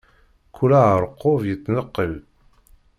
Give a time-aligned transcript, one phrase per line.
[0.55, 2.13] Kul aɛerqub yettneqqil.